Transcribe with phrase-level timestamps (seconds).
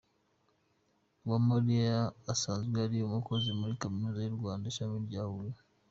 [1.23, 1.97] Uwamariya
[2.33, 5.59] asanzwe ari umukozi muri Kaminuza y’u Rwanda, ishami rya Huye.